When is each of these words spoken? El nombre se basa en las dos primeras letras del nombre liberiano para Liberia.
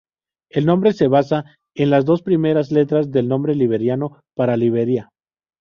El 0.49 0.65
nombre 0.65 0.93
se 0.93 1.07
basa 1.07 1.45
en 1.75 1.91
las 1.91 2.05
dos 2.05 2.23
primeras 2.23 2.71
letras 2.71 3.11
del 3.11 3.27
nombre 3.27 3.53
liberiano 3.53 4.19
para 4.35 4.57
Liberia. 4.57 5.11